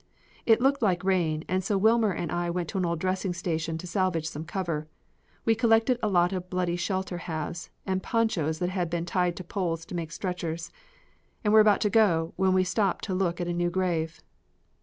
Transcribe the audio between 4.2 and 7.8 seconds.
some cover. We collected a lot of bloody shelter halves